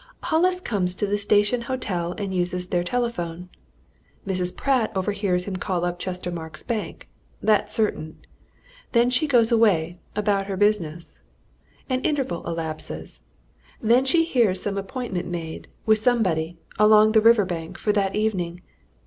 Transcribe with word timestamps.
Hollis 0.23 0.59
comes 0.59 0.95
to 0.95 1.05
the 1.05 1.15
Station 1.19 1.61
Hotel 1.61 2.15
and 2.17 2.33
uses 2.33 2.65
their 2.69 2.83
telephone. 2.83 3.49
Mrs. 4.25 4.57
Pratt 4.57 4.91
overhears 4.97 5.43
him 5.45 5.57
call 5.57 5.85
up 5.85 5.99
Chestermarke's 5.99 6.63
Bank 6.63 7.07
that's 7.39 7.75
certain. 7.75 8.17
Then 8.93 9.11
she 9.11 9.27
goes 9.27 9.51
away, 9.51 9.99
about 10.15 10.47
her 10.47 10.57
business. 10.57 11.21
An 11.87 12.01
interval 12.01 12.43
elapses. 12.47 13.21
Then 13.79 14.03
she 14.03 14.25
hears 14.25 14.59
some 14.59 14.75
appointment 14.79 15.27
made, 15.27 15.67
with 15.85 15.99
somebody, 15.99 16.57
along 16.79 17.11
the 17.11 17.21
river 17.21 17.45
bank, 17.45 17.77
for 17.77 17.91
that 17.91 18.15
evening. 18.15 18.61